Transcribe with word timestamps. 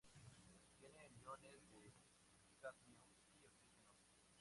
Tiene 0.79 1.09
iones 1.11 1.61
de 1.69 1.91
cadmio 2.59 3.03
y 3.37 3.45
oxígeno. 3.45 3.93